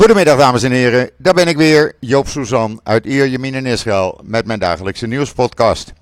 [0.00, 4.46] Goedemiddag dames en heren, daar ben ik weer, Joop Suzan uit Ierjemien in Israël met
[4.46, 5.92] mijn dagelijkse nieuwspodcast.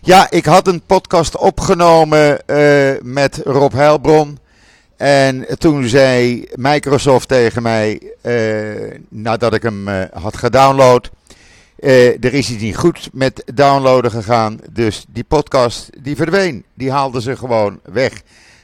[0.00, 4.38] Ja, ik had een podcast opgenomen uh, met Rob Heilbron
[4.96, 11.10] en toen zei Microsoft tegen mij, uh, nadat ik hem uh, had gedownload,
[11.78, 17.22] er is iets niet goed met downloaden gegaan, dus die podcast die verdween, die haalden
[17.22, 18.22] ze gewoon weg.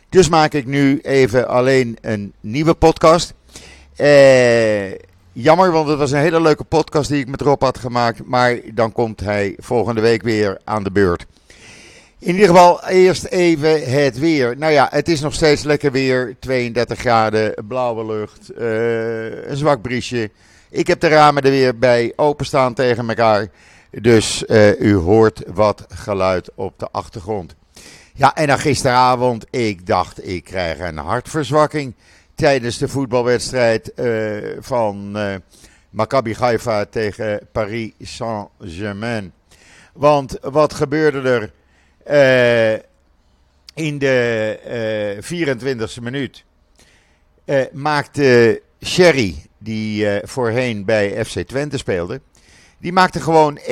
[0.08, 3.34] Dus maak ik nu even alleen een nieuwe podcast.
[3.96, 4.90] Eh,
[5.32, 8.24] jammer, want het was een hele leuke podcast die ik met Rob had gemaakt.
[8.24, 11.26] Maar dan komt hij volgende week weer aan de beurt.
[12.18, 14.58] In ieder geval eerst even het weer.
[14.58, 16.36] Nou ja, het is nog steeds lekker weer.
[16.40, 20.30] 32 graden, blauwe lucht, uh, een zwak briesje.
[20.70, 23.48] Ik heb de ramen er weer bij openstaan tegen elkaar.
[23.90, 27.54] Dus uh, u hoort wat geluid op de achtergrond.
[28.14, 31.94] Ja, en dan gisteravond, ik dacht ik krijg een hartverzwakking
[32.36, 35.34] tijdens de voetbalwedstrijd uh, van uh,
[35.90, 39.32] Maccabi Haifa tegen Paris Saint-Germain.
[39.92, 41.52] Want wat gebeurde er
[42.74, 42.82] uh,
[43.74, 46.44] in de 24e minuut?
[47.72, 52.20] maakte Sherry, die voorheen bij FC Twente speelde,
[52.78, 53.62] die maakte gewoon 1-0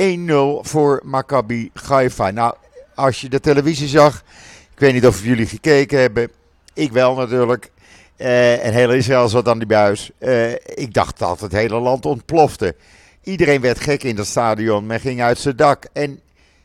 [0.61, 2.31] voor Maccabi Haifa.
[2.31, 2.55] Nou,
[2.95, 4.25] als je de televisie zag,
[4.73, 6.31] ik weet niet of jullie gekeken hebben,
[6.75, 7.71] ik wel natuurlijk.
[8.17, 10.11] Uh, en heel Israël zat aan die buis.
[10.19, 12.75] Uh, ik dacht dat het hele land ontplofte.
[13.23, 14.87] Iedereen werd gek in dat stadion.
[14.87, 15.87] Men ging uit zijn dak.
[15.93, 16.21] En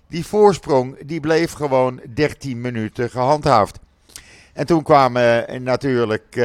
[0.07, 3.79] die voorsprong die bleef gewoon 13 minuten gehandhaafd.
[4.53, 6.35] En toen kwamen uh, natuurlijk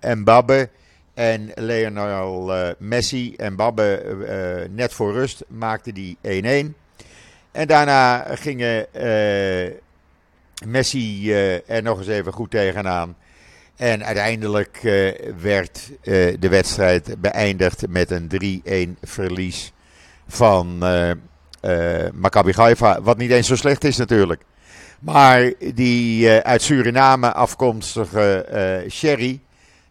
[0.00, 0.68] Mbappe
[1.14, 3.34] en Lionel Messi.
[3.36, 6.28] Mbappe net voor rust maakte die 1-1.
[7.52, 8.86] En daarna gingen
[10.66, 13.16] Messi uh, er nog eens even goed tegenaan.
[13.76, 19.72] En uiteindelijk uh, werd uh, de wedstrijd beëindigd met een 3-1 verlies
[20.26, 20.78] van
[22.14, 23.02] Maccabi Haifa.
[23.02, 24.42] Wat niet eens zo slecht is natuurlijk.
[25.00, 28.46] Maar die uit Suriname afkomstige
[28.90, 29.40] Sherry,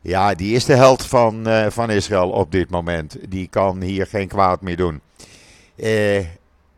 [0.02, 3.18] ja, die is de held van, van Israël op dit moment.
[3.30, 5.02] Die kan hier geen kwaad meer doen.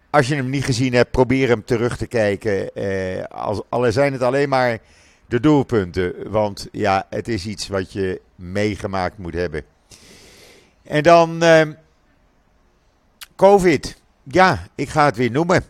[0.09, 2.74] Als je hem niet gezien hebt, probeer hem terug te kijken.
[2.74, 3.24] Eh,
[3.70, 4.78] al zijn het alleen maar
[5.28, 6.31] de doelpunten.
[6.31, 9.64] Want ja, het is iets wat je meegemaakt moet hebben.
[10.84, 11.68] En dan eh,
[13.36, 14.02] COVID.
[14.24, 15.64] Ja, ik ga het weer noemen.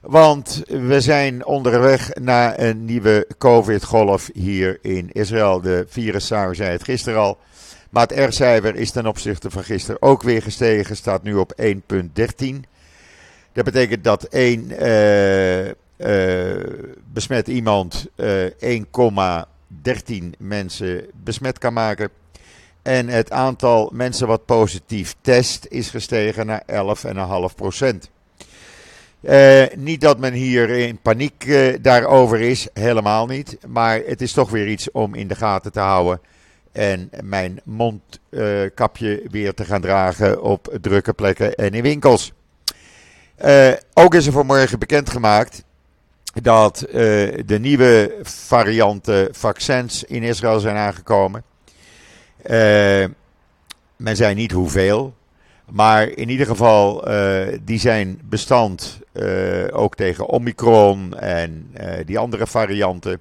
[0.00, 5.60] Want we zijn onderweg naar een nieuwe COVID-golf hier in Israël.
[5.60, 7.38] De viruscijfer zei het gisteren al.
[7.90, 10.96] Maar het R-cijfer is ten opzichte van gisteren ook weer gestegen.
[10.96, 12.75] Staat nu op 1,13.
[13.56, 15.74] Dat betekent dat één uh, uh,
[17.12, 18.82] besmet iemand uh, eh,
[20.12, 22.10] 1,13 mensen besmet kan maken.
[22.82, 26.62] En het aantal mensen wat positief test is gestegen naar
[27.50, 28.10] 11,5 procent.
[29.76, 33.58] niet dat men hier in paniek daarover is, helemaal niet.
[33.66, 36.20] Maar het is toch weer iets om in de gaten te houden.
[36.72, 42.32] En mijn mondkapje weer te gaan dragen op drukke plekken en in winkels.
[43.44, 45.64] Uh, ook is er vanmorgen bekendgemaakt
[46.42, 46.92] dat uh,
[47.46, 51.42] de nieuwe varianten vaccins in Israël zijn aangekomen.
[52.44, 53.04] Uh,
[53.96, 55.14] men zei niet hoeveel,
[55.70, 57.04] maar in ieder geval
[57.62, 59.00] die zijn bestand
[59.70, 61.74] ook tegen Omicron en
[62.04, 63.20] die andere varianten.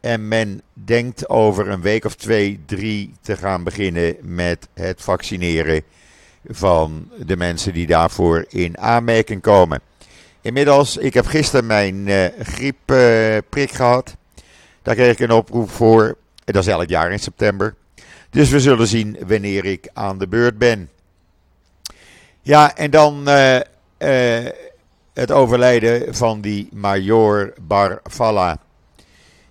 [0.00, 5.82] En men denkt over een week of twee, drie te gaan beginnen met het vaccineren
[6.48, 9.80] van de mensen die daarvoor in aanmerking komen.
[10.40, 14.16] Inmiddels, ik heb gisteren mijn uh, griepprik gehad.
[14.82, 16.16] Daar kreeg ik een oproep voor.
[16.44, 17.74] Dat is elk jaar in september.
[18.30, 20.90] Dus we zullen zien wanneer ik aan de beurt ben.
[22.42, 23.58] Ja, en dan uh,
[25.12, 28.58] het overlijden van die Major Barfalla.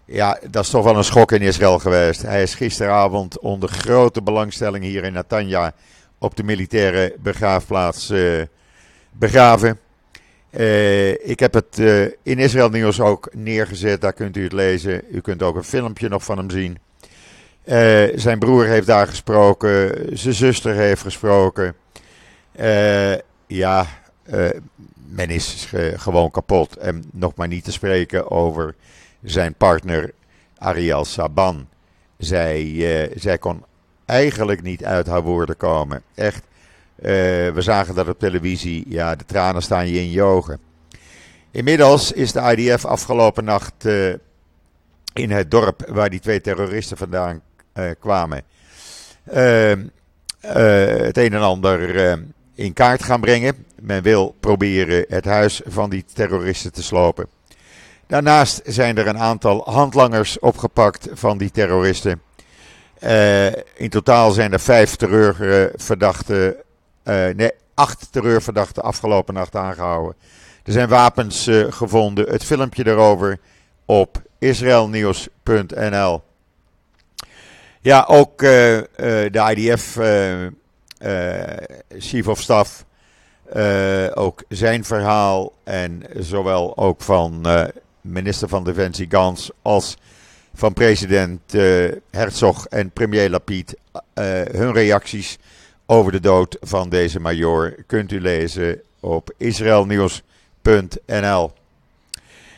[0.05, 2.21] Ja, dat is toch wel een schok in Israël geweest.
[2.21, 5.73] Hij is gisteravond onder grote belangstelling hier in Natanja
[6.19, 8.41] op de militaire begraafplaats uh,
[9.11, 9.79] begraven.
[10.51, 15.03] Uh, ik heb het uh, in Israël Nieuws ook neergezet, daar kunt u het lezen.
[15.11, 16.77] U kunt ook een filmpje nog van hem zien.
[18.19, 21.75] zijn broer heeft daar gesproken, zijn zuster heeft gesproken.
[23.47, 23.85] ja,
[24.93, 26.77] men is gewoon kapot.
[26.77, 28.75] En nog maar niet te spreken over
[29.23, 30.11] zijn partner
[30.57, 31.67] Ariel Saban.
[32.17, 33.63] Zij, zij kon
[34.09, 36.03] eigenlijk niet uit haar woorden komen.
[36.15, 36.43] Echt,
[36.99, 37.05] uh,
[37.53, 38.85] we zagen dat op televisie.
[38.87, 40.59] Ja, de tranen staan je in je ogen.
[41.51, 44.13] Inmiddels is de IDF afgelopen nacht uh,
[45.13, 47.41] in het dorp waar die twee terroristen vandaan
[47.73, 48.43] uh, kwamen.
[50.39, 52.19] het een en ander
[52.55, 53.65] in kaart gaan brengen.
[53.81, 57.27] Men wil proberen het huis van die terroristen te slopen.
[58.07, 62.21] Daarnaast zijn er een aantal handlangers opgepakt van die terroristen.
[63.03, 66.55] Uh, in totaal zijn er vijf terreurverdachten,
[67.03, 70.15] uh, nee, acht terreurverdachten afgelopen nacht aangehouden.
[70.63, 72.29] Er zijn wapens uh, gevonden.
[72.29, 73.39] Het filmpje daarover
[73.85, 76.21] op israelnieuws.nl.
[77.81, 79.97] Ja, ook de IDF
[81.99, 82.85] chief of staff,
[84.13, 87.47] ook zijn verhaal en zowel ook van
[88.01, 89.97] minister van Defensie Gans als
[90.59, 93.75] van president uh, Herzog en premier Lapid.
[93.93, 94.01] Uh,
[94.51, 95.37] hun reacties
[95.85, 101.51] over de dood van deze major kunt u lezen op israelnieuws.nl.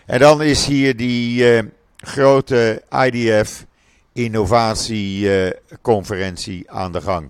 [0.05, 1.59] En dan is hier die uh,
[1.97, 3.65] grote IDF
[4.13, 7.29] innovatieconferentie aan de gang.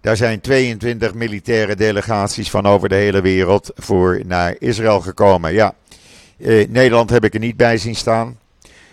[0.00, 5.52] Daar zijn 22 militaire delegaties van over de hele wereld voor naar Israël gekomen.
[5.52, 5.74] Ja,
[6.38, 8.40] eh, Nederland heb ik er niet bij zien staan.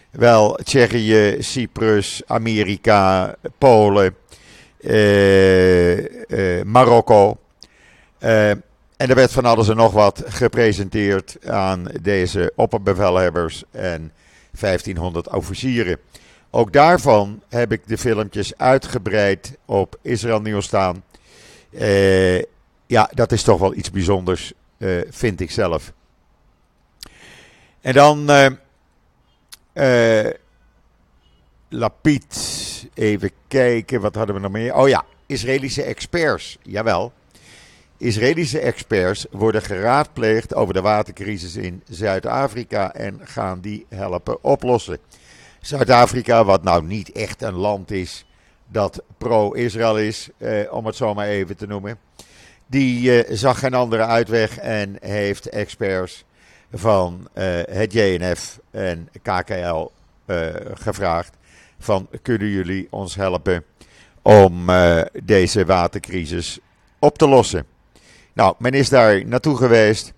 [0.10, 4.16] Wel Tsjechië, Cyprus, Amerika, Polen,
[4.82, 7.38] eh, eh, Marokko.
[8.18, 14.12] Eh, en er werd van alles en nog wat gepresenteerd aan deze opperbevelhebbers en
[14.52, 15.98] 1500 officieren.
[16.50, 21.04] Ook daarvan heb ik de filmpjes uitgebreid op Israël Nieuws staan.
[22.86, 24.54] Ja, dat is toch wel iets bijzonders,
[25.10, 25.94] vind ik zelf.
[27.82, 28.30] En dan
[29.80, 30.30] uh,
[32.94, 34.76] even kijken, wat hadden we nog meer?
[34.76, 37.14] Oh ja, Israëlische experts, jawel.
[37.98, 44.98] Israëlische experts worden geraadpleegd over de watercrisis in Zuid-Afrika en gaan die helpen oplossen.
[45.62, 48.26] Zuid-Afrika, wat nou niet echt een land is
[48.68, 51.98] dat pro-Israël is, eh, om het zo maar even te noemen,
[52.68, 56.24] die eh, zag geen andere uitweg en heeft experts
[56.72, 59.88] van uh, het JNF en KKL
[60.26, 61.38] eh, gevraagd
[61.80, 63.64] van kunnen jullie ons helpen
[64.22, 66.60] om uh, deze watercrisis
[67.00, 67.66] op te lossen.
[68.34, 70.14] Nou, men is daar naartoe geweest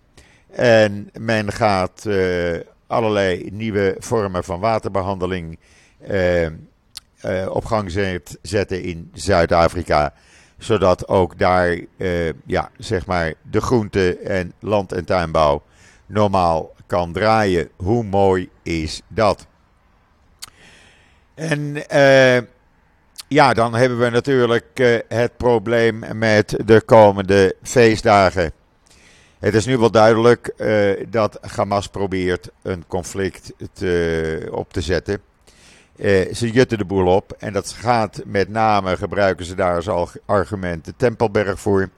[0.51, 2.07] en men gaat
[2.87, 5.59] allerlei nieuwe vormen van waterbehandeling
[7.47, 10.13] op gang zet, zetten in Zuid-Afrika
[10.57, 11.79] zodat ook daar
[12.45, 15.63] ja, zeg maar de groente- en land- en tuinbouw
[16.11, 17.69] normaal kan draaien.
[17.75, 19.47] Hoe mooi is dat?
[21.33, 22.47] En uh,
[23.27, 28.51] ja, dan hebben we natuurlijk uh, het probleem met de komende feestdagen.
[29.39, 35.21] Het is nu wel duidelijk uh, dat Hamas probeert een conflict te, op te zetten.
[36.33, 40.85] ze jutten de boel op en dat gaat met name, gebruiken ze daar als argument
[40.85, 41.89] de Tempelberg voor.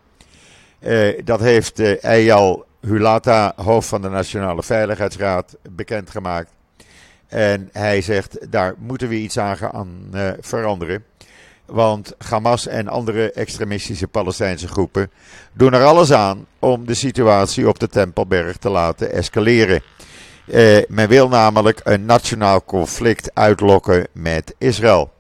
[1.24, 6.52] dat heeft Eyal Hulata, hoofd van de Nationale Veiligheidsraad, bekendgemaakt.
[7.28, 11.04] En hij zegt, daar moeten we iets aan gaan uh, veranderen.
[11.66, 15.12] Want Hamas en andere extremistische Palestijnse groepen
[15.54, 19.82] doen er alles aan om de situatie op de Tempelberg te laten escaleren.
[20.46, 25.12] Uh, men wil namelijk een nationaal conflict uitlokken met Israël.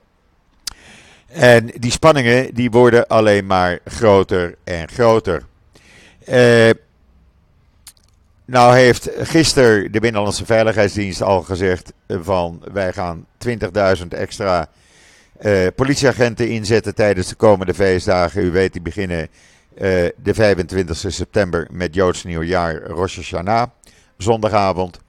[1.27, 5.43] En die spanningen die worden alleen maar groter en groter.
[6.29, 6.70] Uh,
[8.46, 14.70] nou heeft gisteren de Binnenlandse Veiligheidsdienst al gezegd van wij gaan 20.000 extra
[15.42, 18.44] uh, politieagenten inzetten tijdens de komende feestdagen.
[18.44, 19.30] U weet, die beginnen uh,
[20.16, 23.70] de 25 september met Joods Nieuwjaar Rosh Hashanah,
[24.18, 25.00] zondagavond.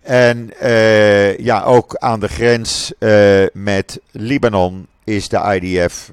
[0.00, 0.50] En
[1.38, 2.92] ja, ook aan de grens
[3.52, 6.12] met Libanon is de IDF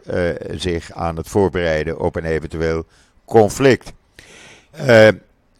[0.51, 2.85] zich aan het voorbereiden op een eventueel
[3.25, 3.93] conflict.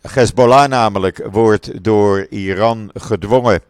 [0.01, 3.61] Hezbollah namelijk wordt door Iran gedwongen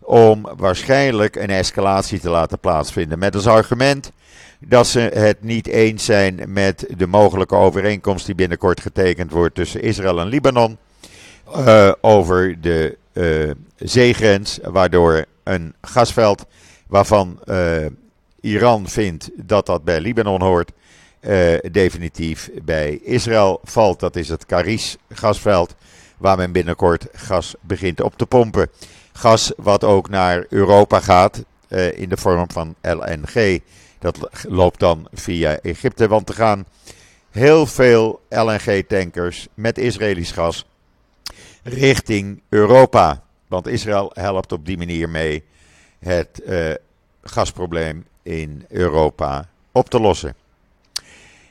[0.00, 3.18] om waarschijnlijk een escalatie te laten plaatsvinden.
[3.18, 4.12] Met als argument
[4.58, 9.82] dat ze het niet eens zijn met de mogelijke overeenkomst die binnenkort getekend wordt tussen
[9.82, 10.78] Israël en Libanon
[11.56, 16.46] uh, over de uh, zeegrens, waardoor een gasveld
[16.86, 17.86] waarvan uh,
[18.40, 20.72] Iran vindt dat dat bij Libanon hoort,
[21.20, 24.00] uh, definitief bij Israël valt.
[24.00, 25.74] Dat is het Karis gasveld,
[26.18, 28.68] waar men binnenkort gas begint op te pompen.
[29.12, 33.60] Gas wat ook naar Europa gaat uh, in de vorm van LNG.
[33.98, 36.66] Dat loopt dan via Egypte, want er gaan
[37.30, 40.66] heel veel LNG-tankers met Israëlisch gas
[41.62, 43.22] richting Europa.
[43.46, 45.44] Want Israël helpt op die manier mee
[45.98, 46.74] het uh,
[47.22, 50.34] gasprobleem in Europa op te lossen.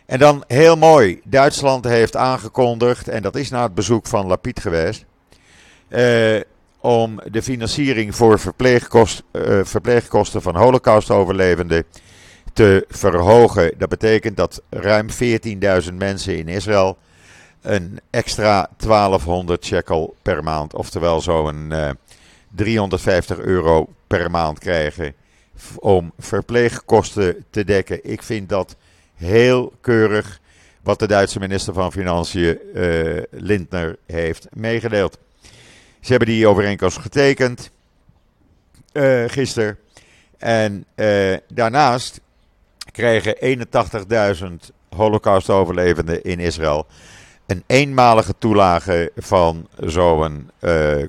[0.10, 4.60] En dan heel mooi, Duitsland heeft aangekondigd, en dat is na het bezoek van Lapid
[4.60, 5.06] geweest,
[5.88, 6.40] eh,
[6.80, 11.84] om de financiering voor verpleegkost, eh, verpleegkosten van Holocaust-overlevenden
[12.54, 13.74] te verhogen.
[13.78, 16.98] Dat betekent dat ruim 14.000 mensen in Israël
[17.62, 21.90] een extra 1200 shekel per maand, oftewel zo'n uh,
[22.56, 25.14] 350 euro per maand krijgen
[25.80, 28.00] om verpleegkosten te dekken.
[28.04, 28.76] Ik vind dat
[29.20, 30.40] heel keurig
[30.84, 35.18] wat de Duitse minister van Financiën uh, Lindner heeft meegedeeld.
[36.00, 37.72] Ze hebben die overeenkomst getekend
[38.94, 39.78] uh, gisteren.
[40.38, 42.22] En uh, daarnaast
[42.92, 43.60] kregen
[44.38, 44.48] 81.000
[44.96, 46.88] Holocaust-overlevenden in Israël
[47.46, 50.52] een eenmalige toelage van zo'n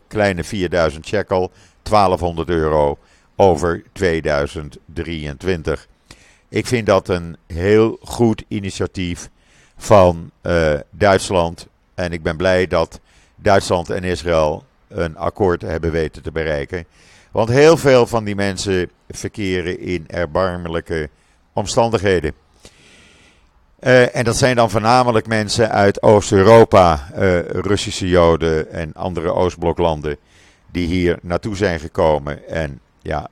[0.09, 1.50] kleine 4000 shekel,
[1.83, 2.99] 1200 euro
[3.37, 5.88] over 2023.
[6.50, 9.28] Ik vind dat een heel goed initiatief
[9.76, 11.66] van uh, Duitsland.
[11.95, 13.00] En ik ben blij dat
[13.37, 16.85] Duitsland en Israël een akkoord hebben weten te bereiken.
[17.30, 21.09] Want heel veel van die mensen verkeren in erbarmelijke
[21.52, 22.33] omstandigheden.
[23.80, 30.16] Uh, en dat zijn dan voornamelijk mensen uit Oost-Europa, uh, Russische Joden en andere Oostbloklanden,
[30.71, 33.28] die hier naartoe zijn gekomen en ja,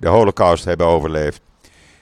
[0.00, 1.40] de Holocaust hebben overleefd,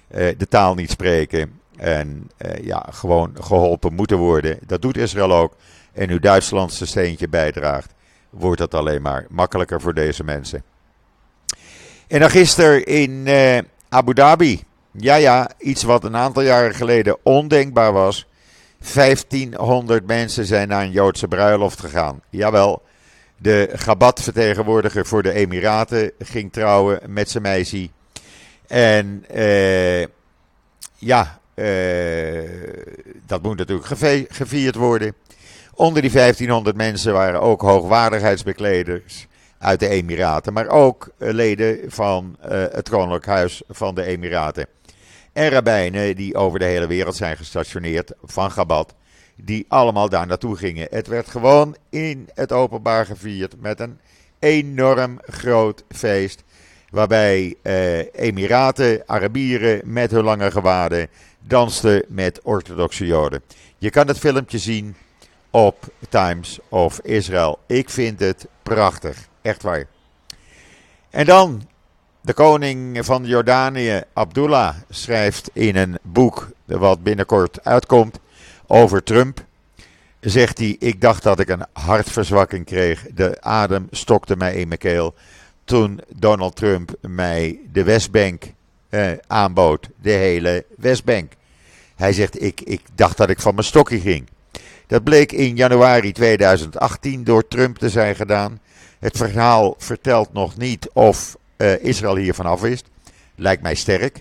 [0.09, 2.31] de taal niet spreken en
[2.63, 4.59] ja, gewoon geholpen moeten worden.
[4.67, 5.57] Dat doet Israël ook.
[5.93, 7.95] En nu Duitsland zijn steentje bijdraagt,
[8.31, 10.63] wordt dat alleen maar makkelijker voor deze mensen.
[12.07, 13.29] En dan gisteren in
[13.89, 18.27] Abu Dhabi ja, ja, iets wat een aantal jaren geleden ondenkbaar was.
[18.95, 22.21] 1500 mensen zijn naar een Joodse bruiloft gegaan.
[22.31, 22.83] Jawel,
[23.37, 27.89] de Gabat-vertegenwoordiger voor de Emiraten ging trouwen met zijn meisje.
[28.69, 30.03] En eh,
[30.95, 32.51] ja, eh,
[33.27, 35.15] dat moet natuurlijk gevierd worden.
[35.75, 39.27] Onder die 1500 mensen waren ook hoogwaardigheidsbekleders
[39.59, 44.67] uit de Emiraten, maar ook leden van het Koninklijk Huis van de Emiraten
[45.39, 48.95] en rabbijnen die over de hele wereld zijn gestationeerd van Gabat,
[49.37, 50.87] die allemaal daar naartoe gingen.
[50.91, 53.99] Het werd gewoon in het openbaar gevierd met een
[54.39, 56.43] enorm groot feest.
[56.91, 61.09] Waarbij eh, Emiraten, Arabieren met hun lange gewaden
[61.41, 63.43] dansten met orthodoxe Joden.
[63.79, 64.97] Je kan het filmpje zien
[65.51, 67.59] op Times of Israel.
[67.67, 69.85] Ik vind het prachtig, echt waar.
[71.11, 71.69] En dan
[72.21, 78.19] de koning van Jordanië, Abdullah, schrijft in een boek wat binnenkort uitkomt
[78.67, 79.45] over Trump.
[80.21, 83.07] Zegt hij: Ik dacht dat ik een hartverzwakking kreeg.
[83.15, 85.15] De adem stokte mij in mijn keel.
[85.69, 88.43] Toen Donald Trump mij de Westbank
[88.89, 89.89] eh, aanbood.
[90.03, 91.33] De hele Westbank.
[91.97, 94.27] Hij zegt: ik, ik dacht dat ik van mijn stokje ging.
[94.87, 98.61] Dat bleek in januari 2018 door Trump te zijn gedaan.
[98.99, 102.83] Het verhaal vertelt nog niet of uh, Israël hiervan af is.
[103.35, 104.21] Lijkt mij sterk.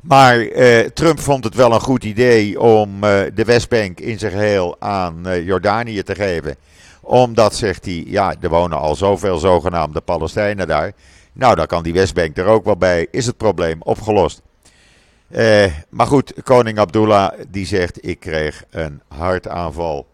[0.00, 4.32] Maar uh, Trump vond het wel een goed idee om uh, de Westbank in zijn
[4.32, 6.56] geheel aan Jordanië te geven.
[7.08, 10.92] Omdat, zegt hij, ja, er wonen al zoveel zogenaamde Palestijnen daar.
[11.32, 13.06] Nou, dan kan die Westbank er ook wel bij.
[13.10, 14.42] Is het probleem opgelost?
[15.88, 20.06] maar goed, koning Abdullah die zegt: Ik kreeg een hartaanval.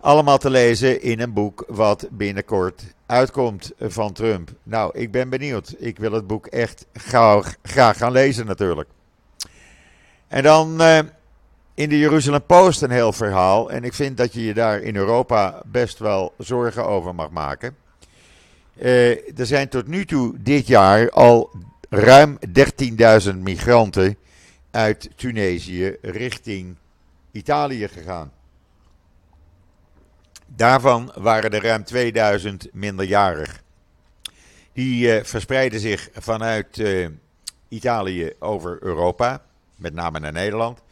[0.00, 4.50] Allemaal te lezen in een boek wat binnenkort uitkomt van Trump.
[4.62, 5.74] Nou, ik ben benieuwd.
[5.78, 7.56] Ik wil het boek echt graag,
[7.98, 8.88] gaan lezen natuurlijk.
[10.28, 10.98] En dan uh,
[11.74, 13.70] in de Jeruzalem Post een heel verhaal.
[13.70, 17.76] En ik vind dat je je daar in Europa best wel zorgen over mag maken.
[18.76, 21.50] Uh, er zijn tot nu toe dit jaar al
[21.88, 22.38] ruim
[23.28, 24.16] 13.000 migranten
[24.70, 26.76] uit Tunesië richting
[27.32, 28.32] Italië gegaan.
[30.46, 33.62] Daarvan waren er ruim 2000 minderjarig.
[34.72, 37.08] Die uh, verspreiden zich vanuit uh,
[37.68, 39.42] Italië over Europa,
[39.76, 40.82] met name naar Nederland.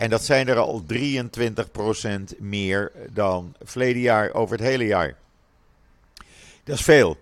[0.00, 5.14] En dat zijn er al 23% meer dan verleden jaar over het hele jaar.
[6.64, 7.16] Dat is veel.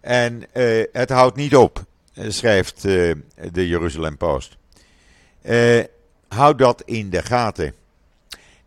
[0.00, 4.56] En uh, het houdt niet op, schrijft de Jeruzalem Post.
[6.28, 7.74] houd dat in de gaten.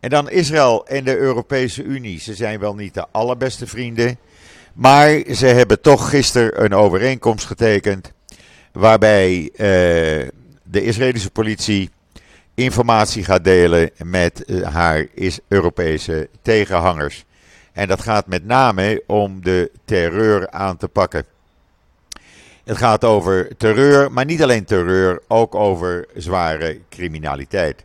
[0.00, 2.20] En dan Israël en de Europese Unie.
[2.20, 4.18] Ze zijn wel niet de allerbeste vrienden.
[4.72, 8.12] Maar ze hebben toch gisteren een overeenkomst getekend.
[8.72, 9.50] Waarbij
[10.62, 11.90] de Israëlische politie
[12.56, 15.06] informatie gaat delen met uh, haar
[15.48, 17.24] Europese tegenhangers.
[17.72, 21.24] En dat gaat met name om de terreur aan te pakken.
[22.64, 27.84] Het gaat over terreur, maar niet alleen terreur, ook over zware criminaliteit.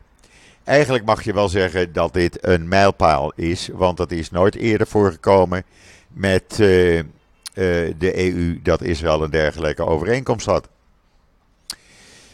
[0.63, 4.87] Eigenlijk mag je wel zeggen dat dit een mijlpaal is, want dat is nooit eerder
[4.87, 5.63] voorgekomen
[6.07, 7.03] met uh, uh,
[7.97, 10.67] de EU dat Israël een dergelijke overeenkomst had.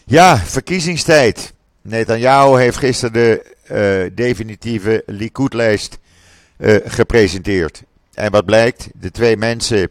[0.06, 1.54] Ja, verkiezingstijd.
[1.88, 6.00] Netanyahu heeft gisteren de uh, definitieve Likud-lijst
[6.86, 7.84] gepresenteerd.
[8.14, 8.90] En wat blijkt?
[8.94, 9.90] De twee mensen,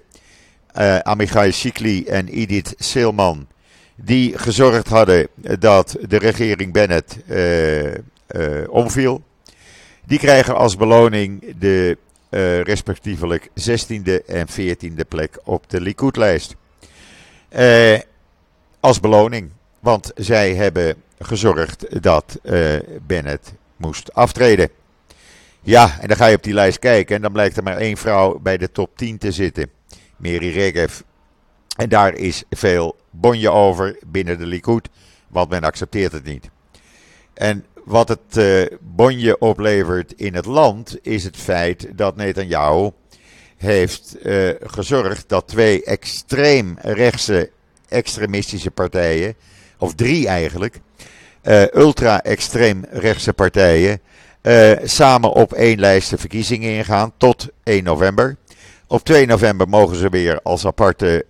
[1.02, 3.46] Amichai Shikli en Edith Silman,
[3.94, 9.22] die gezorgd hadden dat de regering Bennett uh, omviel.
[10.04, 11.98] Die krijgen als beloning de
[12.30, 16.56] uh, respectievelijk 16e en 14e plek op de Likud-lijst.
[17.58, 17.98] Uh,
[18.80, 19.50] als beloning,
[19.80, 22.38] want zij hebben gezorgd dat
[23.06, 24.70] Bennett moest aftreden.
[25.60, 27.96] Ja, en dan ga je op die lijst kijken en dan blijkt er maar één
[27.96, 29.70] vrouw bij de top 10 te zitten.
[30.16, 31.00] Meri Regev.
[31.76, 34.88] En daar is veel bonje over binnen de Likud,
[35.28, 36.50] want men accepteert het niet.
[37.34, 42.90] En wat het uh, bonje oplevert in het land is het feit dat Netanyahu
[43.56, 47.50] heeft uh, gezorgd dat twee extreem rechtse
[47.88, 49.34] extremistische partijen,
[49.78, 50.80] of drie eigenlijk,
[51.42, 54.00] uh, ultra-extreem rechtse partijen,
[54.84, 58.36] samen op één lijst de verkiezingen ingaan tot 1 november.
[58.86, 61.24] Op 2 november mogen ze weer als aparte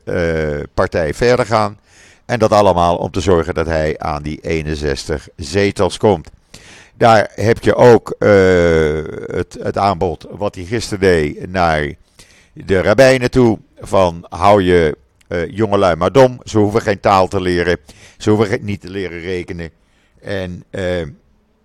[0.75, 1.79] partij verder gaan.
[2.27, 6.31] En dat allemaal om te zorgen dat hij aan die 61 zetels komt.
[6.95, 8.29] Daar heb je ook uh,
[9.37, 11.93] het, het, aanbod wat hij gisteren deed naar
[12.53, 13.59] de rabbijnen toe.
[13.81, 14.97] Van hou je
[15.29, 16.41] uh, jongelui maar dom.
[16.45, 17.79] Ze hoeven geen taal te leren.
[18.17, 19.71] Ze hoeven niet te leren rekenen.
[20.21, 21.03] En uh,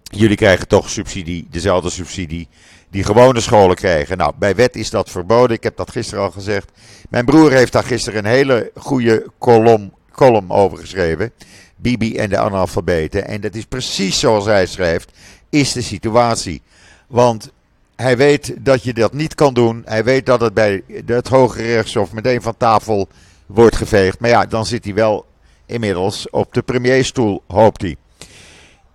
[0.04, 2.48] jullie krijgen toch subsidie, dezelfde subsidie
[2.90, 4.18] die gewone scholen krijgen.
[4.18, 5.56] Nou, bij wet is dat verboden.
[5.56, 6.72] Ik heb dat gisteren al gezegd.
[7.10, 11.32] Mijn broer heeft daar gisteren een hele goede kolom, column over geschreven.
[11.76, 13.28] Bibi en de analfabeten.
[13.28, 15.12] En dat is precies zoals hij schrijft,
[15.50, 16.62] is de situatie.
[17.08, 17.52] Want
[17.96, 19.82] hij weet dat je dat niet kan doen.
[19.86, 23.08] Hij weet dat het bij het Hoge Rechtshof meteen van tafel
[23.54, 24.20] wordt geveegd.
[24.20, 25.26] Maar ja, dan zit hij wel
[25.66, 27.96] inmiddels op de premierstoel, hoopt hij.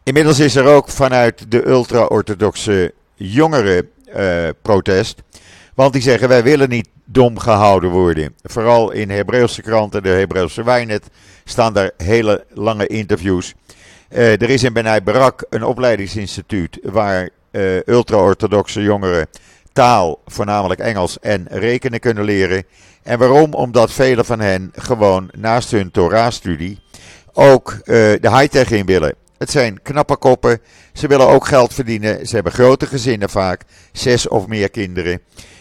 [0.02, 5.22] Inmiddels is er ook vanuit de ultra-orthodoxe jongeren uh, protest.
[5.74, 8.34] Want die zeggen wij willen niet dom gehouden worden.
[8.42, 11.08] Vooral in Hebreeuwse kranten, de Hebreeuwse Wijnet,
[11.44, 13.54] staan daar hele lange interviews.
[14.10, 19.26] Uh, er is in Benai Barak een opleidingsinstituut waar uh, ultra-orthodoxe jongeren
[19.76, 22.64] taal, voornamelijk Engels en rekenen kunnen leren.
[23.02, 23.52] En waarom?
[23.54, 26.78] Omdat velen van hen gewoon naast hun Torah-studie
[27.32, 27.82] ook uh,
[28.20, 29.14] de high-tech in willen.
[29.38, 30.60] Het zijn knappe koppen.
[30.92, 32.26] Ze willen ook geld verdienen.
[32.26, 33.62] Ze hebben grote gezinnen vaak.
[33.92, 35.20] Zes of meer kinderen.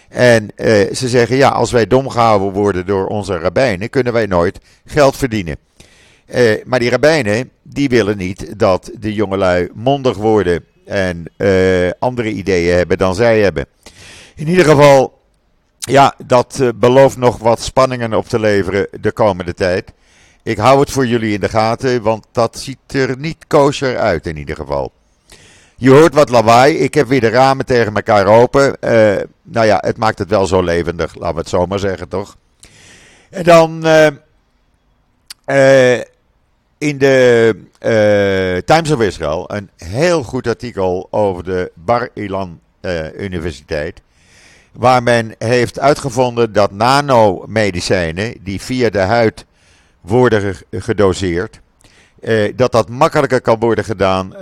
[0.10, 4.25] En uh, ze zeggen, ja, als wij dom gehouden worden door onze rabbijnen, kunnen wij
[4.25, 5.58] nooit geld verdienen.
[6.36, 11.25] Uh, maar die rabbijnen, die willen niet dat de jongelui mondig worden en
[11.99, 13.65] andere ideeën hebben dan zij hebben.
[14.36, 15.21] In ieder geval,
[15.80, 19.93] ja, dat belooft nog wat spanningen op te leveren de komende tijd.
[20.43, 24.28] Ik hou het voor jullie in de gaten, want dat ziet er niet kosher uit
[24.28, 24.91] in ieder geval.
[25.78, 26.78] Je hoort wat lawaai.
[26.78, 28.78] Ik heb weer de ramen tegen elkaar open.
[28.82, 32.08] Uh, nou ja, het maakt het wel zo levendig, laten we het zo maar zeggen,
[32.08, 32.38] toch?
[33.30, 34.08] En dan uh,
[36.78, 37.56] in de
[38.65, 42.60] Times of Israel een heel goed artikel over de Bar Ilan
[43.17, 44.02] Universiteit.
[44.77, 49.45] Waar men heeft uitgevonden dat nanomedicijnen die via de huid
[50.01, 51.61] worden gedoseerd,
[52.55, 54.33] dat dat makkelijker kan worden gedaan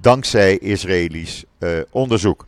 [0.00, 2.46] dankzij Israëlisch uh, onderzoek.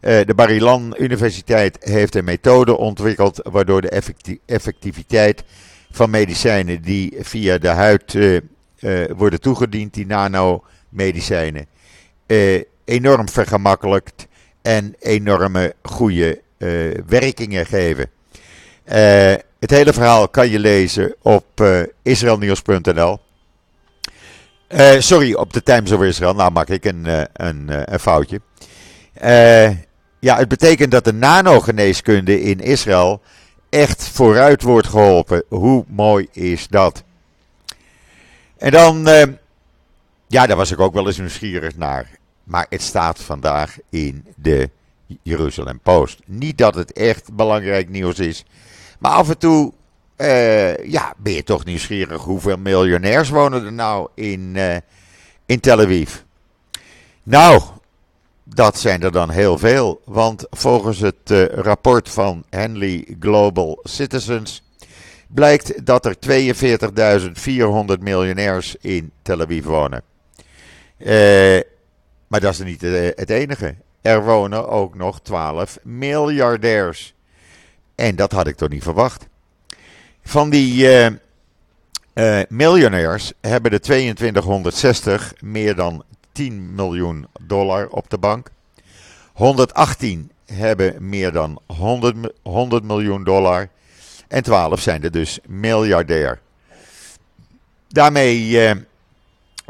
[0.00, 4.02] Uh, de Barilan Universiteit heeft een methode ontwikkeld waardoor de
[4.46, 5.44] effectiviteit
[5.90, 8.40] van medicijnen die via de huid uh,
[9.16, 11.66] worden toegediend, die nanomedicijnen,
[12.84, 14.26] enorm vergemakkelijkt
[14.62, 16.40] en enorme goede
[17.06, 18.10] werkingen geven.
[19.58, 21.64] het hele verhaal kan je lezen op
[22.02, 23.18] israelnieuws.nl.
[24.68, 26.34] Uh, sorry, op de Times of Israel.
[26.34, 28.40] Nou maak ik een, een, een foutje.
[30.20, 33.22] ja, het betekent dat de nanogeneeskunde in Israël
[33.68, 35.42] echt vooruit wordt geholpen.
[35.48, 37.02] Hoe mooi is dat?
[38.58, 39.08] En dan,
[40.26, 42.08] ja, daar was ik ook wel eens nieuwsgierig naar.
[42.44, 44.70] Maar het staat vandaag in de
[45.22, 46.18] Jeruzalem Post.
[46.26, 48.44] Niet dat het echt belangrijk nieuws is.
[48.98, 49.72] Maar af en toe
[50.16, 54.76] uh, ja, ben je toch nieuwsgierig hoeveel miljonairs wonen er nou in, uh,
[55.46, 56.16] in Tel Aviv?
[57.22, 57.62] Nou,
[58.44, 60.00] dat zijn er dan heel veel.
[60.04, 64.62] Want volgens het uh, rapport van Henley Global Citizens
[65.28, 66.16] blijkt dat er
[67.96, 70.02] 42.400 miljonairs in Tel Aviv wonen.
[70.96, 71.60] Eh,
[72.26, 73.74] maar dat is niet eh, het enige.
[74.00, 77.14] Er wonen ook nog 12 miljardairs.
[77.94, 79.26] En dat had ik toch niet verwacht.
[80.22, 81.06] Van die uh,
[82.14, 88.50] uh, miljonairs hebben de 2260 meer dan 10 miljoen dollar op de bank.
[89.32, 93.68] 118 hebben meer dan 100, 100 miljoen dollar.
[94.28, 96.40] En 12 zijn er dus miljardair.
[97.88, 98.70] Daarmee uh,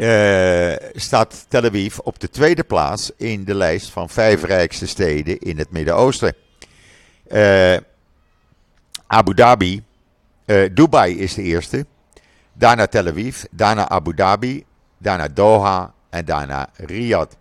[0.00, 5.38] uh, staat Tel Aviv op de tweede plaats in de lijst van vijf rijkste steden
[5.38, 6.34] in het Midden-Oosten.
[7.28, 7.76] Uh,
[9.06, 9.82] Abu Dhabi,
[10.72, 11.86] Dubai is de eerste.
[12.52, 14.64] Daarna Tel Aviv, daarna Abu Dhabi,
[14.98, 17.34] daarna Doha en daarna Riyadh.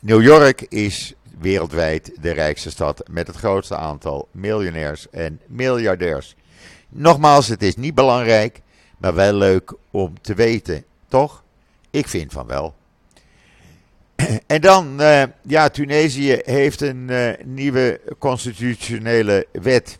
[0.00, 6.36] New York is wereldwijd de rijkste stad met het grootste aantal miljonairs en miljardairs.
[6.88, 8.60] Nogmaals, het is niet belangrijk,
[9.00, 11.42] maar wel leuk om te weten, toch?
[11.90, 12.74] Ik vind van wel.
[14.46, 19.98] En dan, uh, ja, Tunesië heeft een uh, nieuwe constitutionele wet.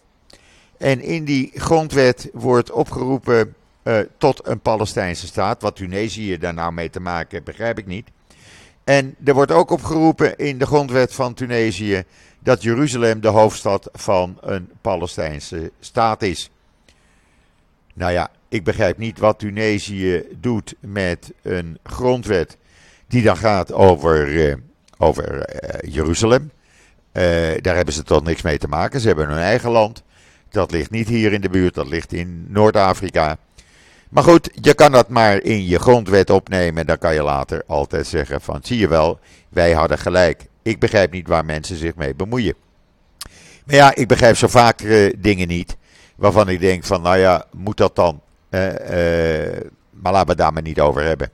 [0.79, 5.63] En in die grondwet wordt opgeroepen uh, tot een Palestijnse staat.
[5.63, 8.09] Wat Tunesië daar nou mee te maken heeft, begrijp ik niet.
[8.85, 12.05] En er wordt ook opgeroepen in de grondwet van Tunesië
[12.39, 16.51] dat Jeruzalem de hoofdstad van een Palestijnse staat is.
[17.95, 22.57] Nou ja, ik begrijp niet wat Tunesië doet met een grondwet
[23.09, 24.55] die dan gaat over, uh,
[24.99, 26.51] over uh, Jeruzalem.
[27.13, 27.23] Uh,
[27.61, 29.01] daar hebben ze toch niks mee te maken.
[29.01, 30.03] Ze hebben hun eigen land.
[30.49, 33.39] Dat ligt niet hier in de buurt, dat ligt in Noord-Afrika.
[34.09, 36.81] Maar goed, je kan dat maar in je grondwet opnemen.
[36.81, 40.47] En dan kan je later altijd zeggen van, zie je wel, wij hadden gelijk.
[40.63, 42.55] Ik begrijp niet waar mensen zich mee bemoeien.
[43.65, 44.79] Maar ja, ik begrijp zo vaak
[45.19, 45.77] dingen niet.
[46.17, 48.21] Waarvan ik denk van, nou ja, moet dat dan?
[48.51, 49.61] Uh, uh,
[49.91, 51.31] maar laten we daar maar niet over hebben.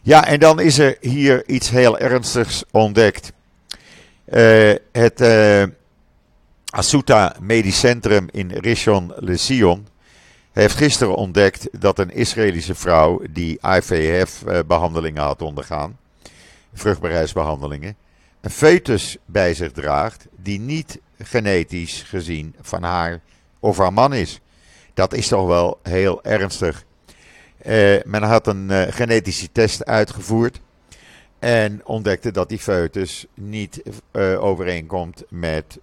[0.00, 3.32] Ja, en dan is er hier iets heel ernstigs ontdekt.
[4.92, 5.20] het
[6.64, 9.86] Asuta Medisch Centrum in Rishon LeZion
[10.52, 15.98] heeft gisteren ontdekt dat een Israëlische vrouw die IVF-behandelingen had ondergaan,
[16.72, 17.96] vruchtbaarheidsbehandelingen,
[18.40, 23.20] een foetus bij zich draagt die niet genetisch gezien van haar
[23.60, 24.40] of haar man is.
[24.98, 26.84] Dat is toch wel heel ernstig.
[27.66, 30.60] Uh, men had een uh, genetische test uitgevoerd
[31.38, 33.82] en ontdekte dat die foetus niet
[34.12, 35.78] uh, overeenkomt met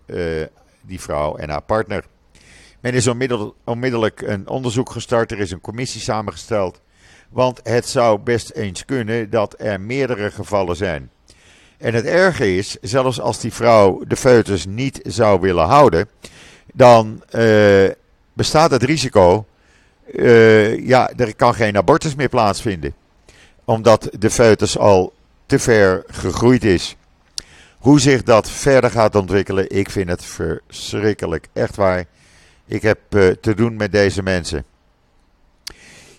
[0.82, 2.06] die vrouw en haar partner.
[2.80, 3.08] Men is
[3.64, 5.32] onmiddellijk een onderzoek gestart.
[5.32, 6.82] Er is een commissie samengesteld.
[7.30, 11.12] Want het zou best eens kunnen dat er meerdere gevallen zijn.
[11.78, 16.10] En het erge is, zelfs als die vrouw de foetus niet zou willen houden,
[16.74, 17.24] dan
[18.36, 19.46] bestaat het risico,
[20.12, 22.94] uh, ja, er kan geen abortus meer plaatsvinden.
[23.66, 25.14] Omdat de foetus al
[25.46, 26.96] te ver gegroeid is.
[27.78, 31.48] Hoe zich dat verder gaat ontwikkelen, ik vind het verschrikkelijk.
[31.54, 32.06] Echt waar.
[32.68, 34.66] Ik heb uh, te doen met deze mensen.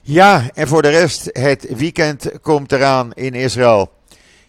[0.03, 3.93] Ja, en voor de rest, het weekend komt eraan in Israël.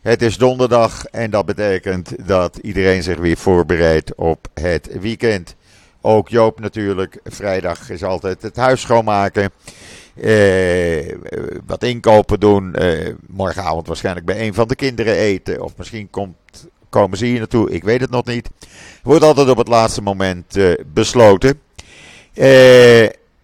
[0.01, 5.55] Het is donderdag en dat betekent dat iedereen zich weer voorbereidt op het weekend.
[6.07, 7.19] Ook Joop natuurlijk.
[7.23, 9.51] Vrijdag is altijd het huis schoonmaken.
[10.21, 11.15] Eh,
[11.65, 12.75] wat inkopen doen.
[12.75, 15.61] Eh, morgenavond waarschijnlijk bij een van de kinderen eten.
[15.61, 16.35] Of misschien komt,
[16.89, 17.71] komen ze hier naartoe.
[17.71, 18.49] Ik weet het nog niet.
[19.03, 21.59] Wordt altijd op het laatste moment eh, besloten.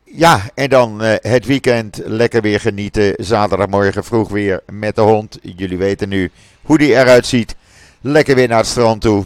[0.03, 3.13] Ja, en dan het weekend lekker weer genieten.
[3.17, 5.39] Zaterdagmorgen vroeg weer met de hond.
[5.41, 7.55] Jullie weten nu hoe die eruit ziet.
[8.01, 9.25] Lekker weer naar het strand toe.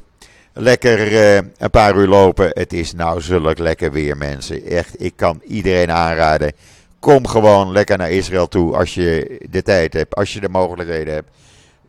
[0.60, 2.50] Lekker uh, een paar uur lopen.
[2.54, 4.66] Het is nou zulk lekker weer, mensen.
[4.66, 6.52] Echt, ik kan iedereen aanraden.
[7.00, 11.14] Kom gewoon lekker naar Israël toe als je de tijd hebt, als je de mogelijkheden
[11.14, 11.30] hebt.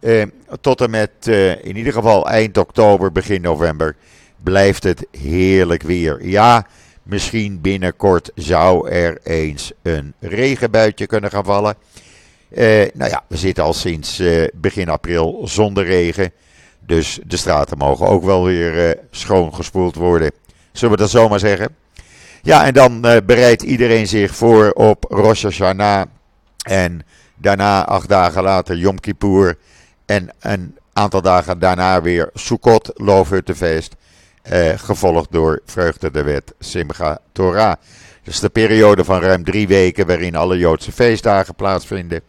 [0.00, 0.22] Uh,
[0.60, 1.26] tot en met
[1.62, 3.96] in ieder geval eind oktober, begin november
[4.42, 6.26] blijft het heerlijk weer.
[6.26, 6.66] Ja,
[7.02, 11.74] Misschien binnenkort zou er eens een regenbuitje kunnen gaan vallen.
[12.94, 14.22] Nou ja, we zitten al sinds
[14.54, 16.32] begin april zonder regen.
[16.88, 20.30] Dus de straten mogen ook wel weer uh, schoongespoeld worden.
[20.72, 21.76] Zullen we dat zomaar zeggen?
[22.42, 26.06] Ja, en dan bereidt iedereen zich voor op Rosh Hashanah.
[26.62, 27.00] En
[27.36, 29.58] daarna, acht dagen later, Yom Kippur.
[30.06, 33.96] En een aantal dagen daarna weer Sukkot, Loofhuttenfeest.
[34.48, 37.74] Eh, gevolgd door Vreugde de Wet Simcha Torah.
[38.22, 42.20] Dus de periode van ruim drie weken waarin alle Joodse feestdagen plaatsvinden.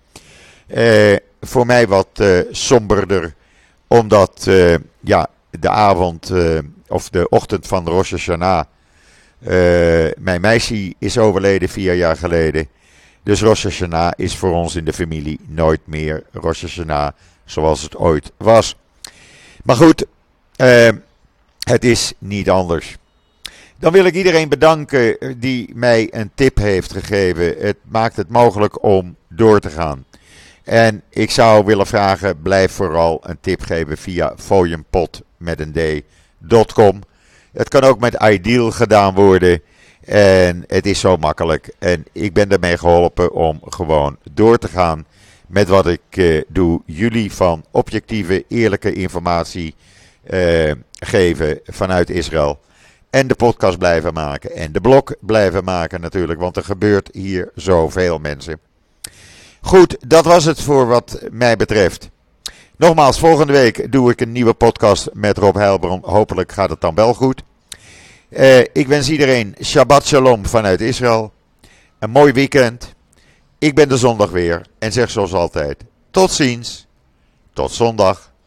[0.67, 3.34] Eh, voor mij wat eh, somberder,
[3.89, 8.63] omdat eh, ja, de avond eh, of de ochtend van Rosh Hashanah
[10.17, 12.67] mijn meisje is overleden vier jaar geleden.
[13.23, 17.12] Dus Rosh Hashanah is voor ons in de familie nooit meer Rosh Hashanah
[17.45, 18.75] zoals het ooit was.
[19.63, 20.06] Maar goed,
[21.60, 22.97] het is niet anders.
[23.78, 27.56] Dan wil ik iedereen bedanken die mij een tip heeft gegeven.
[27.58, 30.06] Het maakt het mogelijk om door te gaan.
[30.69, 35.71] En ik zou willen vragen, blijf vooral een tip geven via fooienpot met een
[36.47, 37.01] d.com.
[37.53, 39.62] Het kan ook met Ideal gedaan worden.
[40.05, 41.73] En het is zo makkelijk.
[41.79, 45.05] En ik ben ermee geholpen om gewoon door te gaan
[45.47, 46.82] met wat ik eh, doe.
[46.86, 49.75] Jullie van objectieve, eerlijke informatie
[50.23, 52.60] eh, geven vanuit Israël.
[53.10, 54.51] En de podcast blijven maken.
[54.51, 56.39] En de blog blijven maken natuurlijk.
[56.39, 58.60] Want er gebeurt hier zoveel mensen.
[59.62, 62.10] Goed, dat was het voor wat mij betreft.
[62.78, 66.02] Nogmaals, volgende week doe ik een nieuwe podcast met Rob Heilbron.
[66.04, 67.43] Hopelijk gaat het dan wel goed.
[68.30, 71.32] Uh, ik wens iedereen Shabbat Shalom vanuit Israël.
[72.00, 72.93] Een mooi weekend.
[73.58, 76.88] Ik ben de zondag weer en zeg zoals altijd: tot ziens.
[77.54, 78.32] Tot zondag.